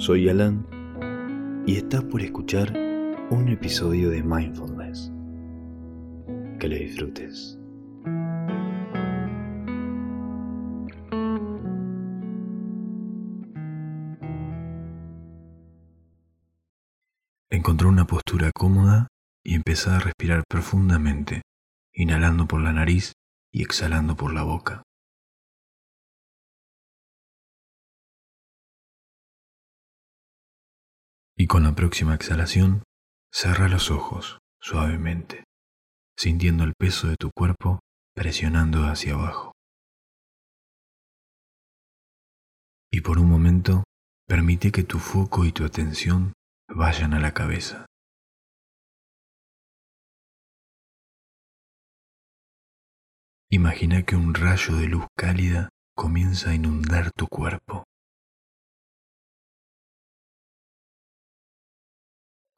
Soy 0.00 0.30
Alan 0.30 0.66
y 1.66 1.76
estás 1.76 2.02
por 2.04 2.22
escuchar 2.22 2.72
un 3.28 3.48
episodio 3.50 4.08
de 4.08 4.22
Mindfulness. 4.22 5.12
Que 6.58 6.68
lo 6.68 6.76
disfrutes. 6.76 7.58
Encontró 17.50 17.90
una 17.90 18.06
postura 18.06 18.52
cómoda 18.54 19.08
y 19.44 19.54
empezó 19.54 19.90
a 19.90 19.98
respirar 19.98 20.44
profundamente, 20.48 21.42
inhalando 21.92 22.48
por 22.48 22.62
la 22.62 22.72
nariz 22.72 23.12
y 23.52 23.60
exhalando 23.60 24.16
por 24.16 24.32
la 24.32 24.44
boca. 24.44 24.82
Con 31.50 31.64
la 31.64 31.74
próxima 31.74 32.14
exhalación, 32.14 32.84
cerra 33.32 33.68
los 33.68 33.90
ojos 33.90 34.38
suavemente, 34.60 35.42
sintiendo 36.16 36.62
el 36.62 36.74
peso 36.78 37.08
de 37.08 37.16
tu 37.16 37.32
cuerpo 37.36 37.80
presionando 38.14 38.84
hacia 38.84 39.14
abajo. 39.14 39.50
Y 42.92 43.00
por 43.00 43.18
un 43.18 43.28
momento, 43.28 43.82
permite 44.28 44.70
que 44.70 44.84
tu 44.84 45.00
foco 45.00 45.44
y 45.44 45.50
tu 45.50 45.64
atención 45.64 46.34
vayan 46.68 47.14
a 47.14 47.18
la 47.18 47.34
cabeza. 47.34 47.84
Imagina 53.50 54.04
que 54.04 54.14
un 54.14 54.34
rayo 54.34 54.76
de 54.76 54.86
luz 54.86 55.06
cálida 55.18 55.68
comienza 55.96 56.50
a 56.50 56.54
inundar 56.54 57.10
tu 57.10 57.26
cuerpo. 57.26 57.89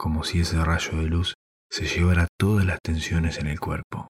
Como 0.00 0.24
si 0.24 0.40
ese 0.40 0.64
rayo 0.64 0.96
de 0.96 1.08
luz 1.08 1.34
se 1.70 1.84
llevara 1.84 2.26
todas 2.38 2.64
las 2.64 2.78
tensiones 2.82 3.36
en 3.36 3.48
el 3.48 3.60
cuerpo. 3.60 4.08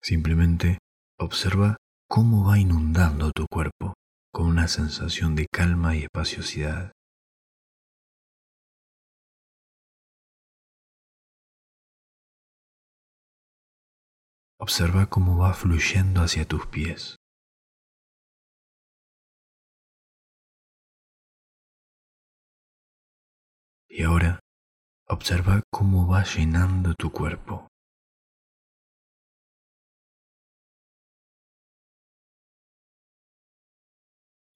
Simplemente 0.00 0.78
observa 1.18 1.78
cómo 2.08 2.46
va 2.46 2.60
inundando 2.60 3.32
tu 3.32 3.46
cuerpo 3.50 3.94
con 4.32 4.46
una 4.46 4.68
sensación 4.68 5.34
de 5.34 5.46
calma 5.52 5.96
y 5.96 6.04
espaciosidad. 6.04 6.92
Observa 14.60 15.06
cómo 15.06 15.38
va 15.38 15.54
fluyendo 15.54 16.22
hacia 16.22 16.46
tus 16.46 16.68
pies. 16.68 17.16
Y 23.96 24.02
ahora 24.02 24.40
observa 25.08 25.62
cómo 25.70 26.08
va 26.08 26.24
llenando 26.24 26.94
tu 26.94 27.12
cuerpo. 27.12 27.68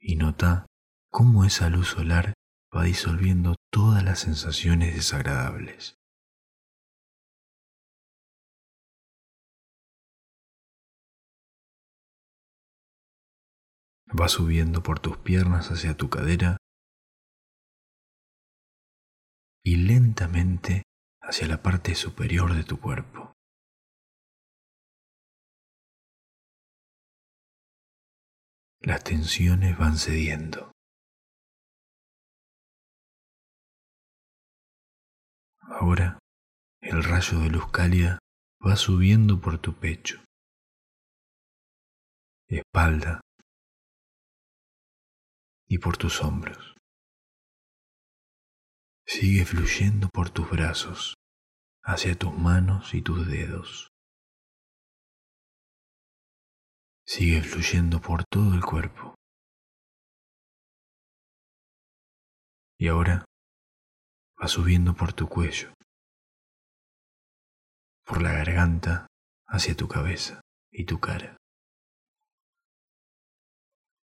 Y 0.00 0.16
nota 0.16 0.66
cómo 1.12 1.44
esa 1.44 1.70
luz 1.70 1.86
solar 1.90 2.34
va 2.76 2.82
disolviendo 2.82 3.54
todas 3.70 4.02
las 4.02 4.18
sensaciones 4.18 4.96
desagradables. 4.96 5.94
Va 14.20 14.28
subiendo 14.28 14.82
por 14.82 14.98
tus 14.98 15.16
piernas 15.18 15.70
hacia 15.70 15.96
tu 15.96 16.10
cadera 16.10 16.56
y 19.68 19.76
lentamente 19.76 20.84
hacia 21.20 21.46
la 21.46 21.62
parte 21.62 21.94
superior 21.94 22.54
de 22.54 22.64
tu 22.64 22.80
cuerpo. 22.80 23.34
Las 28.80 29.04
tensiones 29.04 29.76
van 29.76 29.98
cediendo. 29.98 30.72
Ahora 35.60 36.18
el 36.80 37.04
rayo 37.04 37.38
de 37.40 37.50
luz 37.50 37.70
cálida 37.70 38.18
va 38.66 38.74
subiendo 38.74 39.38
por 39.38 39.60
tu 39.60 39.78
pecho, 39.78 40.24
espalda, 42.48 43.20
y 45.66 45.76
por 45.76 45.98
tus 45.98 46.22
hombros. 46.22 46.77
Sigue 49.10 49.46
fluyendo 49.46 50.10
por 50.12 50.28
tus 50.28 50.50
brazos, 50.50 51.14
hacia 51.82 52.14
tus 52.14 52.36
manos 52.36 52.92
y 52.92 53.00
tus 53.00 53.26
dedos. 53.26 53.88
Sigue 57.06 57.42
fluyendo 57.42 58.02
por 58.02 58.24
todo 58.30 58.52
el 58.52 58.62
cuerpo. 58.62 59.14
Y 62.78 62.88
ahora 62.88 63.24
va 64.40 64.46
subiendo 64.46 64.94
por 64.94 65.14
tu 65.14 65.26
cuello, 65.26 65.72
por 68.04 68.20
la 68.20 68.32
garganta 68.32 69.06
hacia 69.46 69.74
tu 69.74 69.88
cabeza 69.88 70.42
y 70.70 70.84
tu 70.84 71.00
cara. 71.00 71.38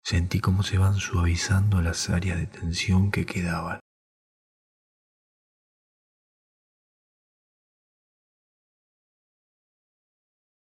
Sentí 0.05 0.41
cómo 0.41 0.63
se 0.63 0.77
van 0.77 0.97
suavizando 0.97 1.81
las 1.81 2.11
áreas 2.11 2.39
de 2.39 2.47
tensión 2.47 3.11
que 3.11 3.25
quedaban. 3.25 3.81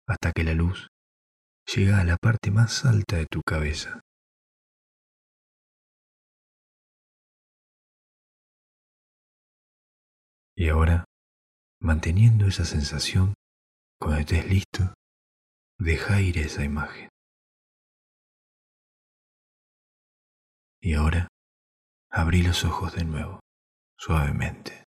Hasta 0.06 0.32
que 0.32 0.44
la 0.44 0.54
luz 0.54 0.88
llega 1.66 2.00
a 2.00 2.04
la 2.04 2.16
parte 2.16 2.50
más 2.50 2.84
alta 2.84 3.16
de 3.16 3.26
tu 3.26 3.40
cabeza. 3.42 4.00
Y 10.56 10.68
ahora, 10.68 11.04
manteniendo 11.80 12.46
esa 12.46 12.64
sensación, 12.64 13.34
cuando 13.98 14.20
estés 14.20 14.46
listo, 14.46 14.94
deja 15.78 16.20
ir 16.20 16.38
esa 16.38 16.64
imagen. 16.64 17.08
Y 20.80 20.94
ahora 20.94 21.28
abrí 22.10 22.42
los 22.42 22.64
ojos 22.64 22.94
de 22.94 23.04
nuevo, 23.04 23.40
suavemente. 23.96 24.84